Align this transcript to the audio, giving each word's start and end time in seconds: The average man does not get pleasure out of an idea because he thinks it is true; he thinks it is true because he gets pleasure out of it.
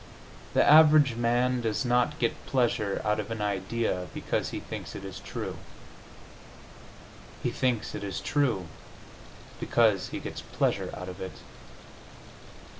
The 0.55 0.67
average 0.67 1.13
man 1.15 1.61
does 1.61 1.85
not 1.85 2.17
get 2.17 2.47
pleasure 2.47 2.99
out 3.05 3.19
of 3.19 3.29
an 3.29 3.39
idea 3.39 4.07
because 4.15 4.49
he 4.49 4.59
thinks 4.59 4.95
it 4.95 5.05
is 5.05 5.19
true; 5.19 5.57
he 7.43 7.51
thinks 7.51 7.93
it 7.93 8.03
is 8.03 8.19
true 8.19 8.65
because 9.59 10.09
he 10.09 10.19
gets 10.19 10.41
pleasure 10.41 10.89
out 10.95 11.07
of 11.07 11.21
it. 11.21 11.37